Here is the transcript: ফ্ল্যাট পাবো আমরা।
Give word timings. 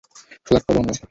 ফ্ল্যাট 0.45 0.63
পাবো 0.67 0.79
আমরা। 0.83 0.95